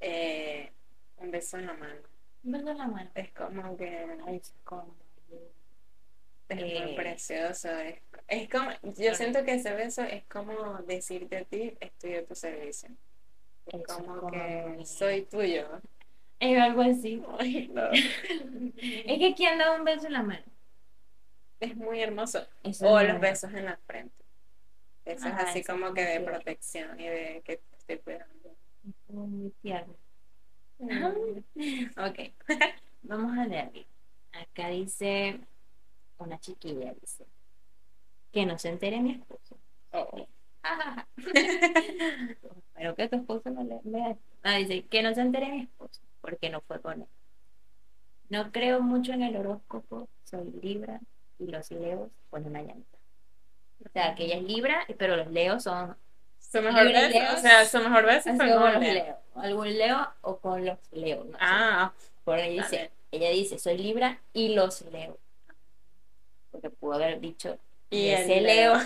[0.00, 0.72] Eh,
[1.18, 2.00] un beso en la mano.
[2.44, 3.10] Un beso en la mano.
[3.14, 4.94] Es como que Ay, es como-
[6.48, 7.68] es muy Eh, precioso.
[7.70, 12.26] Es, es como, yo siento que ese beso es como decirte a ti, estoy a
[12.26, 12.90] tu servicio.
[13.66, 15.80] Es como como que muy- soy tuyo.
[16.38, 17.22] Es algo así.
[17.38, 17.88] Ay, no.
[18.76, 20.44] Es que ¿quién da un beso en la mano?
[21.60, 22.46] Es muy hermoso.
[22.62, 24.24] Eso O los muy- besos en la frente.
[25.04, 27.98] Eso Ajá, es así eso como muy que de protección y de que te estoy
[27.98, 28.56] cuidando.
[28.88, 29.94] es como muy tierno.
[30.78, 31.38] Mm.
[31.96, 32.18] Ok,
[33.02, 33.82] vamos a leerlo.
[34.32, 35.40] Acá dice,
[36.18, 37.26] una chiquilla dice,
[38.32, 39.58] que no se entere mi esposo.
[39.92, 40.26] Oh.
[41.16, 44.16] Espero que tu esposo no le vea.
[44.42, 47.08] Ah, dice, que no se entere mi esposo, porque no fue con él.
[48.28, 51.00] No creo mucho en el horóscopo, soy Libra
[51.38, 52.98] y los Leos ponen una llanta.
[53.84, 55.96] O sea, que ella es Libra, pero los Leos son
[56.62, 58.94] mejor Leos, o sea, su mejor como con los Leo.
[58.94, 59.16] Leos.
[59.34, 61.26] Algún Leo o con los Leos.
[61.26, 61.38] no sé.
[61.40, 61.92] Ah,
[62.24, 65.18] Porque ella dice, ella dice, soy Libra y los leo.
[66.56, 67.58] Porque pudo haber dicho,
[67.90, 68.74] y ese Leo.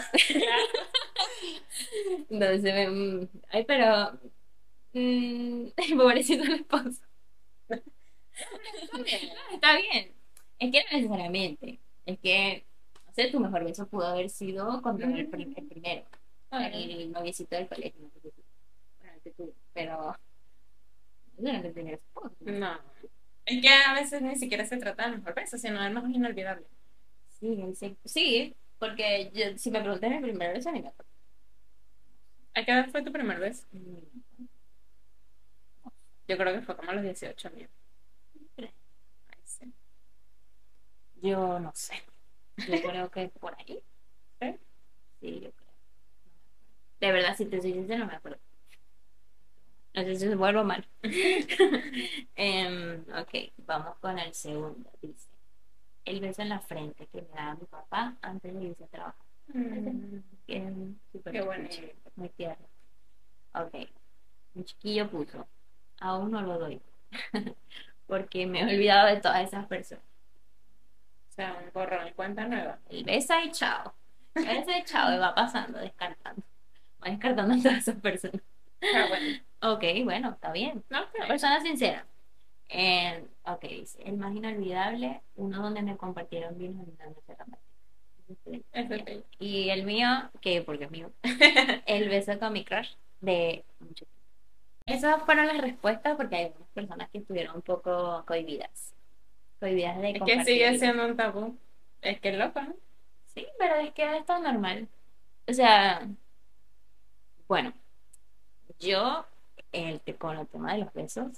[2.30, 4.18] Entonces, mm, ay, pero,
[4.92, 7.00] mm, pobrecito el esposo.
[9.52, 10.12] Está bien.
[10.59, 11.78] Es que no necesariamente.
[12.06, 12.64] Es que,
[13.06, 16.04] no sé, tu mejor beso pudo haber sido con el, prim- el primero.
[16.50, 18.00] El noviecito del colegio.
[18.02, 18.42] no sé si-
[18.98, 20.16] bueno, el que tú, pero,
[21.38, 22.35] no era el primer esposo.
[22.40, 22.78] No.
[23.46, 26.66] Es que a veces ni siquiera se trata del mejor beso, sino del más inolvidable.
[27.40, 31.11] Sí, sí, sí, porque yo, si me preguntas mi primer beso, ni me acuerdo.
[32.55, 33.66] ¿A qué edad fue tu primer beso?
[33.72, 33.96] Mm,
[36.26, 37.68] Yo creo que fue como a los 18 mío.
[39.44, 39.72] Sí.
[41.22, 41.94] Yo no sé.
[42.57, 43.83] Yo creo que por ahí.
[44.40, 44.59] ¿Sí?
[45.20, 45.70] Sí, yo creo.
[47.00, 48.38] De verdad, si te soy sincera, no me acuerdo.
[49.94, 50.87] No sé si se vuelvo mal.
[52.37, 54.90] Em, ok, vamos con el segundo.
[55.03, 55.29] Dice:
[56.10, 59.26] El beso en la frente que me daba mi papá antes de irse a trabajar.
[59.54, 60.72] Mm, es Qué
[61.12, 61.52] chiquito,
[62.16, 62.66] Muy tierno.
[63.54, 63.74] Ok.
[64.54, 65.46] Un chiquillo puso.
[66.00, 66.80] Aún no lo doy.
[68.08, 70.02] Porque me he olvidado de todas esas personas.
[71.28, 72.80] O sea, un borrón y cuenta nueva.
[72.88, 73.94] El besa y chao.
[74.34, 75.14] El besa y chao.
[75.14, 76.42] Y va pasando, descartando.
[77.04, 78.42] Va descartando a todas esas personas.
[78.82, 79.38] Ah, bueno.
[79.62, 80.82] Ok, bueno, está bien.
[80.90, 82.04] Una pero- persona sincera.
[82.72, 84.02] Eh, ok, dice.
[84.04, 87.61] El más inolvidable, uno donde me compartieron vinos en una noche romántica.
[88.72, 89.24] Ese sí.
[89.40, 90.09] Y el mío,
[90.40, 91.12] que porque es mío,
[91.87, 94.06] el beso con mi crush de mucho.
[94.87, 98.94] Esas fueron las respuestas porque hay algunas personas que estuvieron un poco cohibidas.
[99.61, 100.44] Cohibidas de Es que compartir.
[100.44, 101.59] sigue siendo un tabú.
[102.02, 102.74] Es que es loco, ¿no?
[103.35, 104.88] Sí, pero es que esto es normal.
[105.48, 106.09] O sea,
[107.48, 107.72] bueno,
[108.78, 109.26] yo
[109.72, 111.28] el, con el tema de los besos,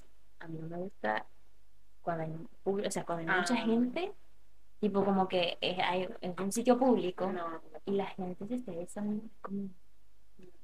[0.43, 1.25] a mí no me gusta
[2.03, 3.65] cuando hay, o sea, cuando hay mucha Ah.
[3.65, 4.13] gente,
[4.81, 7.31] tipo como que es, hay, es un sitio público.
[7.33, 7.61] No.
[7.85, 9.69] y la gente se está besando como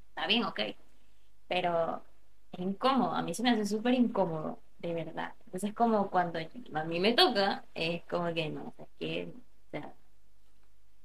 [0.09, 0.61] está bien, ok
[1.49, 2.03] pero
[2.53, 6.85] es incómodo a mí se me hace súper incómodo de verdad entonces como cuando a
[6.85, 9.93] mí me toca es como que no o sea, es que o sea,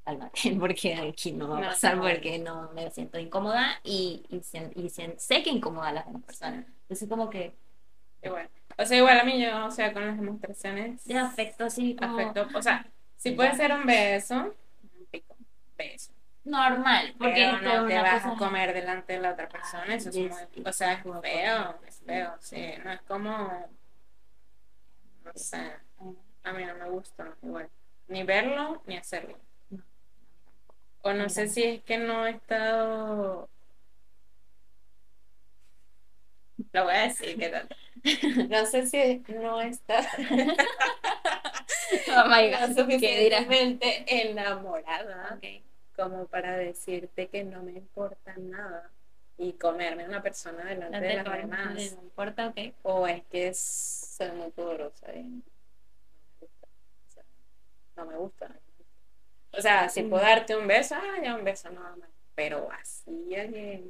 [0.04, 4.90] cálmate porque aquí no va a pasar porque no me siento incómoda y, y, y
[4.90, 7.56] sien- sé que incomoda a las demás personas entonces como que
[8.24, 8.50] Igual.
[8.78, 11.68] O sea, igual a mí yo, o sea, con las demostraciones de afecto
[12.00, 12.86] como afecto, o sea,
[13.18, 15.36] sí puede ser un beso, un pico,
[15.78, 16.12] beso.
[16.44, 20.10] normal, porque Pero es no te vas a comer delante de la otra persona, eso
[20.10, 20.64] es Sí, muy, sí.
[20.66, 23.30] o sea, es feo, es feo, sí, no es como,
[25.26, 25.72] no sé,
[26.44, 27.70] a mí no me gusta igual,
[28.08, 29.38] ni verlo ni hacerlo.
[31.04, 33.50] O no sé si es que no he estado,
[36.72, 37.68] lo voy a decir, ¿qué tal?
[38.50, 40.08] No sé si no estado
[42.16, 45.64] Oh my God, ¿qué suficientemente enamorada Ok.
[45.96, 48.92] como para decirte que no me importa nada
[49.38, 51.94] y comerme a una persona delante No de las demás.
[51.98, 52.58] no importa, ok.
[52.84, 56.68] O es que es- soy muy pudorosa y no me gusta.
[57.08, 57.24] O sea,
[57.96, 58.48] no me gusta.
[58.48, 59.58] no me gusta.
[59.58, 62.10] O sea, si puedo darte un beso, ah, ya un beso nada más.
[62.36, 63.86] Pero así, alguien.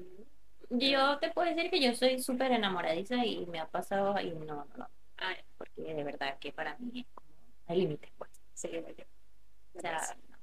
[0.79, 4.45] Yo te puedo decir que yo soy súper enamoradiza y me ha pasado y no,
[4.45, 7.27] no, no, Ay, porque de verdad que para mí es como,
[7.67, 8.31] hay límites, pues.
[8.53, 9.05] sí, yo.
[9.75, 10.37] O sea, no.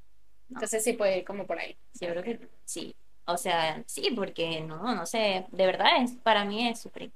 [0.50, 1.76] Entonces sí puede ir como por ahí.
[2.00, 2.94] Yo creo que sí.
[3.26, 7.10] O sea, sí, porque no, no sé, de verdad es, para mí es súper.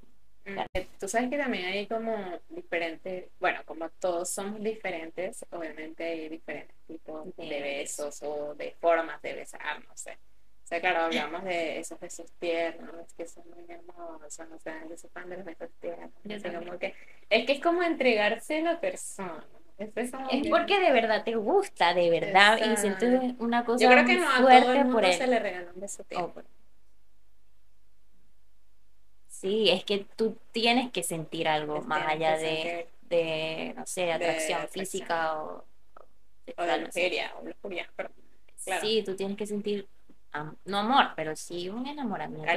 [0.44, 0.60] Mm,
[1.00, 2.14] Tú sabes que también hay como
[2.50, 8.72] diferentes, bueno, como todos somos diferentes, obviamente hay diferentes tipos De de besos o de
[8.80, 10.18] formas de besar, no sé.
[10.64, 14.96] O sea, claro, hablamos de esos besos tiernos, que son muy hermosos, o sea, yo
[14.96, 16.10] soy fan de los besos tiernos.
[16.24, 16.94] O sea, como que,
[17.28, 19.44] es que es como entregarse a la persona.
[19.76, 19.90] Es,
[20.48, 22.80] porque de verdad te gusta, de verdad, y Exacto.
[22.80, 25.80] sientes una cosa yo creo que no a todo el mundo se le regala un
[25.80, 26.28] beso tierno.
[26.28, 26.44] Oh, por-
[29.28, 34.60] Sí, es que tú tienes que sentir algo más allá de, de, no sé, atracción
[34.60, 34.84] atracción.
[34.86, 35.64] física o,
[36.56, 38.10] o de no lujuria, o lujuria, pero
[38.64, 38.80] claro.
[38.80, 39.88] Sí, tú tienes que sentir,
[40.34, 42.52] am- no amor, pero sí un enamoramiento,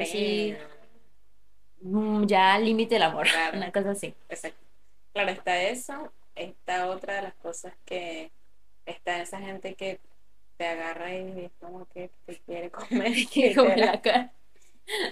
[1.80, 3.56] mm, ya al límite del amor, Claro.
[3.56, 4.14] una cosa así.
[4.28, 4.58] Exacto.
[5.12, 8.30] Claro, está eso, está otra de las cosas que
[8.86, 10.00] está esa gente que
[10.56, 12.70] te agarra y es como que te quiere
[13.10, 13.12] comer.
[13.32, 14.32] Que como la cara.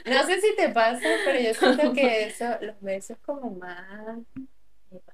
[0.06, 4.18] No sé si te pasa, pero yo siento que eso, los besos como más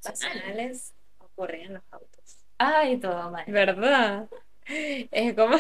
[0.02, 2.36] pasionales ocurren en los autos.
[2.58, 3.44] Ay, todo mal.
[3.48, 4.28] ¿Verdad?
[4.66, 5.56] Es como...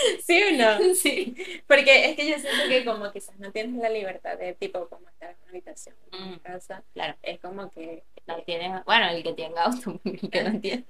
[0.24, 0.94] ¿Sí o no?
[0.94, 1.34] Sí.
[1.66, 5.08] Porque es que yo siento que como quizás no tienes la libertad de tipo como
[5.08, 6.40] estar en una habitación, en una Mm.
[6.40, 10.60] casa, Claro, es como que no tiene, bueno, el que tenga auto, el que no
[10.60, 10.84] tiene.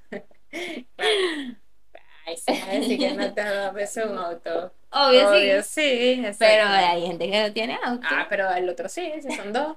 [2.27, 4.73] Ay, sí, decir que no te beso en un auto.
[4.90, 6.14] Obvio, Obvio, sí.
[6.14, 6.37] sí, exacto.
[6.38, 8.07] Pero hay gente que no tiene auto.
[8.11, 9.77] Ah, pero el otro sí, si son dos.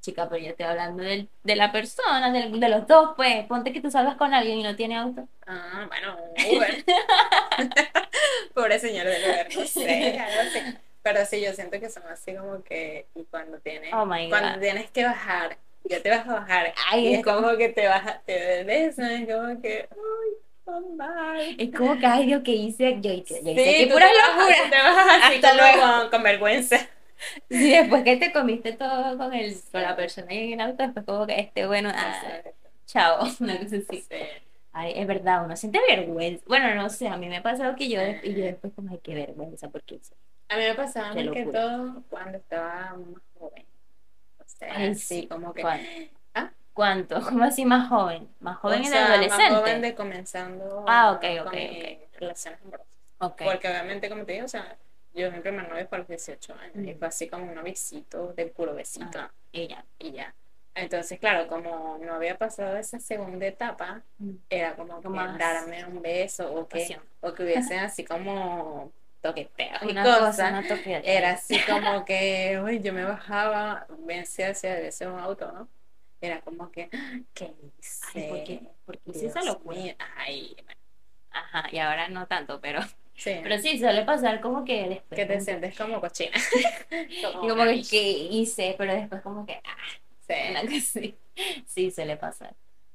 [0.00, 3.44] Chica, pero yo estoy hablando del- de la persona, del- de los dos, pues.
[3.46, 5.28] Ponte que tú salgas con alguien y no tiene auto.
[5.46, 6.16] Ah, bueno,
[6.56, 6.84] Uber.
[8.54, 10.58] Pobre señor del Uber, no sé, algo así.
[11.02, 14.90] Pero sí, yo siento que son así como que, y cuando tienes, Oh cuando tienes
[14.90, 18.24] que bajar, ya te vas a bajar, Ay, y es es como que te bajas,
[18.24, 19.88] te besan, es como que,
[20.98, 21.56] ay.
[21.58, 22.96] Es como que, ay, Dios, que hice?
[23.00, 24.70] Yo, hice- yo hice Sí, tú puras te bajas- locuras.
[24.70, 26.00] Te bajas así Hasta como luego.
[26.00, 26.88] con, con vergüenza.
[27.48, 30.82] Sí, después que te comiste todo con, el, con la persona ahí en el auto,
[30.82, 32.42] después como que este, bueno, ah,
[32.86, 34.06] chao, una cosa así.
[34.72, 36.44] Ay, es verdad, uno siente vergüenza.
[36.46, 39.00] Bueno, no sé, a mí me ha pasado que yo, y yo después como, ay,
[39.02, 40.00] qué vergüenza, porque.
[40.48, 43.66] A mí me pasaba más que todo cuando estaba más joven.
[44.38, 45.62] O sea, Ay, sí, como que.
[45.62, 45.90] ¿Cuánto?
[46.34, 46.52] ¿Ah?
[46.74, 47.20] ¿Cuánto?
[47.24, 48.28] ¿Cómo así más joven?
[48.40, 49.50] ¿Más joven o y de sea, adolescente?
[49.50, 52.86] Más joven de comenzando Ah, ok, con ok, mis relaciones amorosas.
[53.18, 53.42] Ok.
[53.44, 54.76] Porque obviamente, como te digo, o sea,
[55.16, 56.98] yo mi primer novio fue a los 18 años y Mm.
[56.98, 59.84] fue así como un noviecito de puro besito Ajá, y ya.
[59.98, 60.34] y ya.
[60.74, 64.02] Entonces, claro, como no había pasado esa segunda etapa,
[64.50, 67.02] era como que darme un beso o que, pasión.
[67.22, 70.36] o que hubiesen así como toqueteos y cosas.
[70.36, 70.62] cosa.
[71.02, 75.66] Era así como que, uy, yo me bajaba, vencía hacia un auto, ¿no?
[76.20, 76.90] Era como que,
[77.34, 78.06] ¿qué hice?
[78.14, 78.60] Ay, ¿por qué?
[78.84, 79.78] ¿Por qué hice esa locura?
[80.18, 80.80] Ay, bueno,
[81.30, 82.80] Ajá, y ahora no tanto, pero,
[83.16, 83.38] sí.
[83.42, 85.18] pero sí, suele pasar como que después.
[85.18, 86.36] que te como sientes como cochina.
[87.10, 88.74] y como que, ¿qué hice?
[88.78, 89.76] Pero después como que, ah,
[90.26, 90.76] sí.
[90.78, 91.16] así.
[91.66, 92.54] Sí, suele pasar.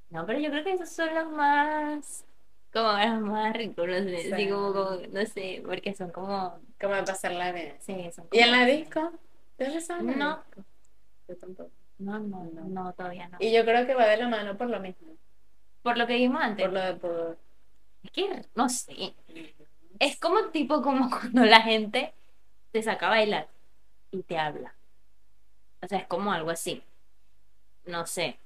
[0.10, 2.26] No, pero yo creo que esos son los más,
[2.74, 4.32] como los más ricos, no sé, Sí.
[4.34, 7.76] así como, como, no sé, porque son como, Como de pasarla bien.
[7.80, 9.12] sí, son ¿Y en como- la disco?
[9.58, 10.44] ¿Te has besado en la No.
[11.28, 11.70] Yo tampoco.
[12.00, 13.38] No, no, no, no, todavía no.
[13.40, 15.14] Y yo creo que va de la mano por lo mismo.
[15.84, 17.38] Por lo que dijimos antes, Por lo de por...
[18.04, 19.14] es que, no sé,
[20.02, 22.12] es como tipo como cuando la gente
[22.72, 23.48] te saca a bailar
[24.12, 24.74] y te habla.
[25.82, 26.84] O sea, es como algo así.
[27.86, 28.38] No sé,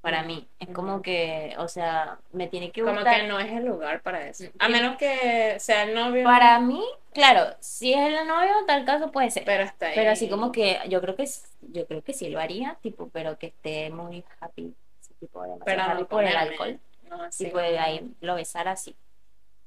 [0.00, 0.46] para mí.
[0.58, 3.20] Es como que, o sea, me tiene que Como gustar.
[3.20, 4.44] que no es el lugar para eso.
[4.58, 6.24] A menos que sea el novio.
[6.24, 9.44] Para mí, claro, si es el novio, tal caso puede ser.
[9.44, 9.92] Pero hasta ahí.
[9.94, 11.28] Pero así como que yo creo que
[11.72, 14.74] yo creo que sí lo haría, tipo, pero que esté muy happy,
[15.20, 16.80] tipo demasiado Pero happy no por el alcohol.
[17.08, 18.96] No, así Tipo de ahí lo besar así.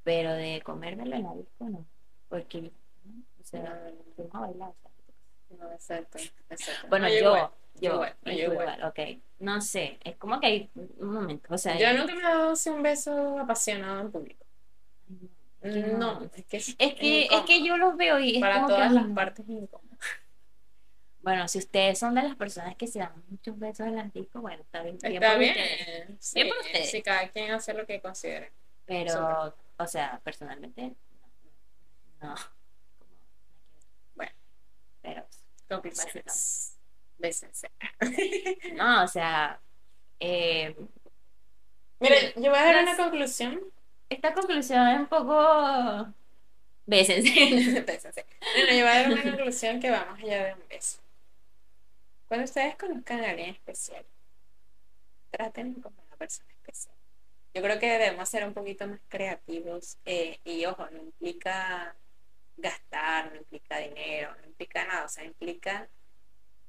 [0.07, 1.85] Pero de comérmelo en la disco, no.
[2.29, 2.71] Porque,
[3.41, 4.71] o sea, fuimos a bailar.
[5.49, 6.17] No, exacto,
[6.49, 6.87] exacto.
[6.89, 8.83] Bueno, No, yo, igual, yo, igual, no, yo igual.
[8.85, 8.99] ok.
[9.39, 12.51] No sé, es como que hay un momento, o sea, Yo nunca me he dado
[12.51, 14.45] así un beso apasionado en público.
[15.61, 18.55] que No, es que es, Es que, es que yo los veo y es para
[18.55, 19.97] como que, todas ay, las partes es incómodo.
[21.21, 24.41] Bueno, si ustedes son de las personas que se dan muchos besos en las discos,
[24.41, 24.97] bueno, está bien.
[24.97, 25.51] bien Está por bien.
[25.51, 26.17] ustedes.
[26.19, 26.91] Sí, Bien por ustedes.
[26.91, 28.51] sí, cada quien hace lo que considere.
[28.85, 30.95] Pero, o sea, personalmente,
[32.21, 32.29] no.
[32.29, 32.35] no.
[34.15, 34.31] Bueno.
[35.01, 35.27] Pero.
[37.19, 37.71] Bésense.
[38.75, 39.59] no, o sea,
[40.19, 40.75] eh,
[41.99, 43.59] Mira, yo voy a dar una conclusión.
[44.09, 46.13] esta conclusión es un poco...
[46.85, 47.81] Bésense.
[47.81, 48.25] Bésense.
[48.57, 50.99] No, no, yo voy a dar una conclusión que va más allá de un beso.
[52.27, 54.05] Cuando ustedes conozcan a alguien especial,
[55.31, 56.96] traten como una persona especial.
[57.53, 61.95] Yo creo que debemos ser un poquito más creativos eh, y ojo, no implica
[62.57, 65.89] gastar, no implica dinero, no implica nada, o sea, implica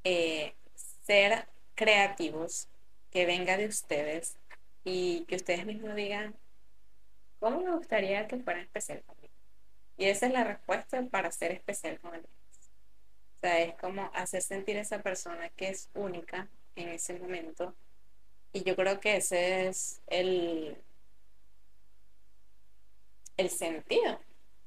[0.05, 0.55] eh,
[1.03, 2.69] ser creativos,
[3.11, 4.37] que venga de ustedes
[4.85, 6.35] y que ustedes mismos digan,
[7.41, 9.33] ¿cómo me gustaría que fuera especial conmigo?
[9.97, 12.33] Y esa es la respuesta para ser especial con alguien.
[13.37, 17.75] O sea, es como hacer sentir a esa persona que es única en ese momento.
[18.53, 20.77] Y yo creo que ese es el,
[23.37, 24.21] el sentido,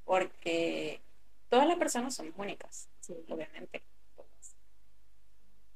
[0.06, 1.02] porque
[1.50, 3.16] todas las personas somos únicas, Sí.
[3.30, 3.82] obviamente.
[4.16, 4.56] todas.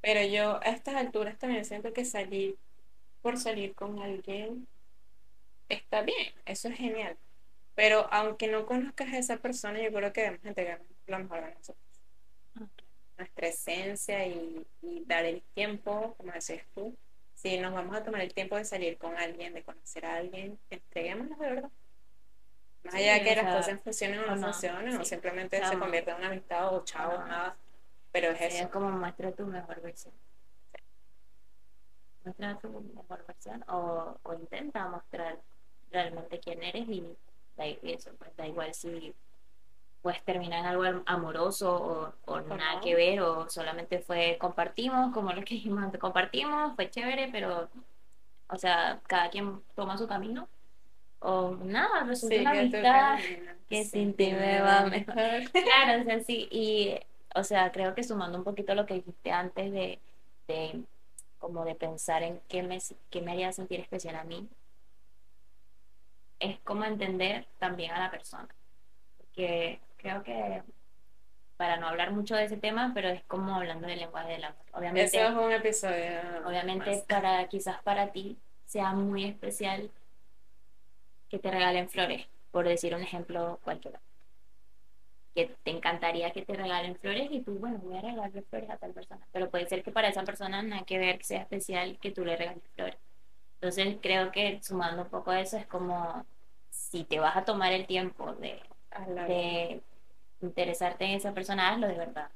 [0.01, 2.57] Pero yo a estas alturas también siento que salir
[3.21, 4.67] por salir con alguien
[5.69, 7.17] está bien, eso es genial.
[7.75, 11.53] Pero aunque no conozcas a esa persona, yo creo que debemos entregar lo mejor de
[11.55, 11.85] nosotros
[13.17, 16.95] nuestra esencia y, y dar el tiempo, como decías tú.
[17.45, 20.57] Si nos vamos a tomar el tiempo de salir con alguien, de conocer a alguien,
[20.71, 21.69] entreguémonos de verdad.
[22.83, 25.63] Más Sí, allá de que o las cosas funcionen o no, no, funcionen, o simplemente
[25.63, 27.27] se convierte en una amistad o chao, no.
[27.27, 27.55] nada.
[28.11, 28.63] Pero es Sí, eso.
[28.63, 30.13] es como muestra tu mejor versión.
[32.23, 35.39] Muestra tu mejor versión o, o intenta mostrar
[35.91, 37.15] realmente quién eres y
[37.57, 39.15] y eso, pues da igual si
[40.05, 41.75] puedes terminar en algo am- amoroso
[42.27, 46.75] o, o nada que ver o solamente fue compartimos, como lo que dijimos antes, compartimos,
[46.75, 47.69] fue chévere, pero
[48.49, 50.49] o sea, cada quien toma su camino.
[51.19, 53.19] O nada, resulta una Sigue tu amistad
[53.69, 55.15] que sin sin ti me va mejor.
[55.63, 56.95] Claro, o sea, sí, y,
[57.35, 59.99] o sea, creo que sumando un poquito lo que dijiste antes de,
[60.47, 60.83] de
[61.39, 62.79] como de pensar en qué me,
[63.11, 64.49] qué me haría sentir especial a mí,
[66.39, 68.47] es como entender también a la persona,
[69.17, 70.61] porque creo que,
[71.57, 74.65] para no hablar mucho de ese tema, pero es como hablando del lenguaje del amor.
[74.73, 76.19] Obviamente, Eso es un episodio.
[76.45, 77.01] obviamente más.
[77.01, 79.89] para, quizás para ti sea muy especial
[81.29, 83.99] que te regalen flores, por decir un ejemplo cualquiera
[85.33, 88.77] que te encantaría que te regalen flores y tú, bueno, voy a regalarle flores a
[88.77, 89.27] tal persona.
[89.33, 92.23] Pero puede ser que para esa persona nada que ver que sea especial que tú
[92.23, 92.95] le regales flores.
[93.55, 96.25] Entonces creo que sumando un poco a eso es como
[96.69, 98.61] si te vas a tomar el tiempo de,
[99.27, 99.81] de
[100.41, 102.29] interesarte en esa persona, hazlo de verdad.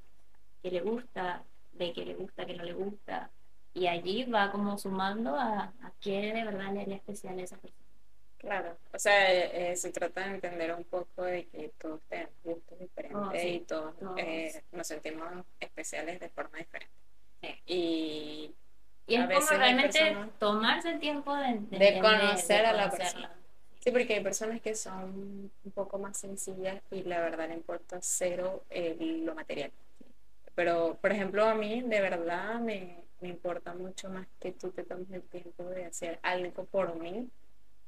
[0.62, 3.30] Que le gusta, de que le gusta, que no le gusta.
[3.74, 7.58] Y allí va como sumando a, a qué de verdad le haría especial a esa
[7.58, 7.80] persona.
[8.40, 12.32] Claro, o sea, eh, eh, se trata de entender un poco de que todos tenemos
[12.44, 14.18] gustos diferentes Oh, sí, y todos, todos.
[14.18, 15.28] eh, nos sentimos
[15.60, 16.94] especiales de forma diferente.
[17.42, 17.62] Sí.
[17.66, 18.56] Y
[19.08, 22.66] Y A es veces como realmente personas- tomarse el tiempo de, de De entender, conocer
[22.66, 23.32] a la persona.
[23.80, 28.00] Sí, porque hay personas que son un poco más sencillas y la verdad le importa
[28.02, 29.72] cero eh, lo material.
[30.56, 34.84] Pero, por ejemplo, a mí de verdad me, me importa mucho más que tú te
[34.84, 37.30] tomes el tiempo de hacer algo por mí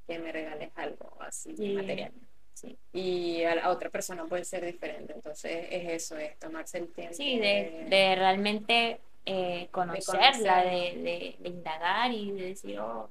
[0.08, 1.74] que me regales algo así Sí.
[1.76, 2.12] material.
[2.54, 5.14] Sí, y a la otra persona puede ser diferente.
[5.14, 7.16] Entonces es eso, es tomarse el tiempo.
[7.16, 10.64] Sí, de, de realmente eh, conocerla, conocerla.
[10.64, 13.10] de, de, de indagar y de decir, oh,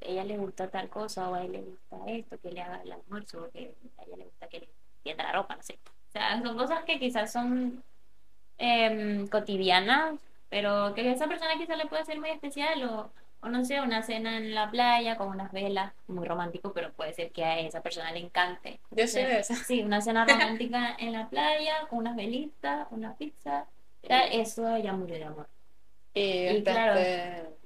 [0.00, 2.80] a ella le gusta tal cosa o a él le gusta esto, que le haga
[2.82, 4.68] el almuerzo, o que a ella le gusta que le
[5.02, 5.78] tienda la ropa, no sé.
[6.08, 7.82] O sea, son cosas que quizás son
[8.58, 10.18] em, cotidianas,
[10.48, 13.10] pero que a esa persona quizás le puede ser muy especial o,
[13.42, 17.12] o no sé, una cena en la playa con unas velas, muy romántico, pero puede
[17.14, 18.80] ser que a esa persona le encante.
[18.90, 19.42] Yo soy de.
[19.44, 23.66] Sí, una cena romántica en la playa con unas velitas, una pizza.
[24.02, 25.48] Eso ya murió de amor.
[26.12, 27.00] Y, Y claro.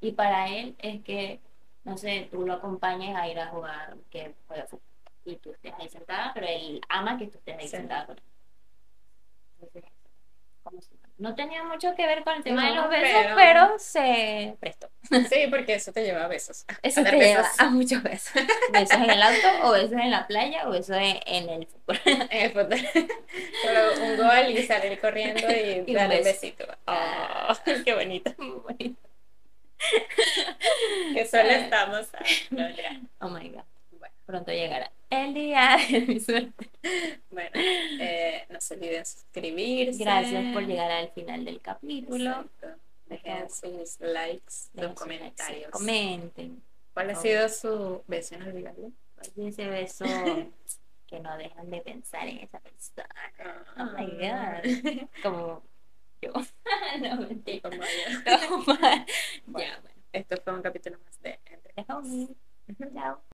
[0.01, 1.41] Y para él es que,
[1.85, 4.83] no sé, tú lo acompañes a ir a jugar, que juega fútbol,
[5.25, 7.77] y tú estés ahí sentada, pero él ama que tú estés ahí Sí.
[7.77, 8.23] sentada con él.
[9.61, 9.85] Entonces,
[10.63, 10.81] como
[11.17, 14.91] No tenía mucho que ver con el tema de los besos, pero- pero, se prestó.
[15.29, 16.65] Sí, porque eso te lleva a besos.
[16.83, 18.43] Eso a te dar lleva besos a muchos besos.
[18.73, 22.01] Besos en el auto, o besos en la playa, o besos en, en el fútbol.
[22.05, 22.79] en el fútbol.
[23.63, 26.65] Solo un gol y salir corriendo y, Y un besito.
[26.87, 27.55] Oh,
[27.85, 28.33] qué bonito.
[28.39, 29.04] Muy bonito.
[31.13, 32.09] Que solo estamos.
[32.15, 33.01] ah, mentira.
[33.21, 33.63] Oh my god.
[33.99, 36.71] Bueno, Pronto llegará el día de mi suerte.
[37.31, 40.03] bueno eh, no se olviden suscribirse.
[40.03, 42.31] Gracias por llegar al final del capítulo.
[42.31, 42.69] Exacto.
[43.07, 45.71] Dejen sus likes, Dejen sus likes, comentarios.
[45.71, 46.63] Comenten.
[46.95, 48.91] ¿Cuál ha sido su beso inolvidable?
[49.37, 50.05] Oye, ese beso
[51.07, 53.09] que no dejan de pensar en esa persona.
[53.79, 54.61] Oh my Ah.
[54.65, 55.09] god.
[55.23, 55.63] Como
[56.25, 56.33] yo.
[57.01, 57.71] no, mentira.
[57.71, 57.87] como yo.
[58.25, 59.07] No, mal.
[59.47, 59.95] Bueno, Ya, bueno.
[60.13, 61.75] Esto fue un capítulo más de Entre.
[61.85, 63.25] Chao.